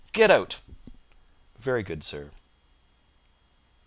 "Get 0.13 0.31
out!" 0.31 0.61
"Very 1.59 1.83
good, 1.83 2.03
sir." 2.03 2.31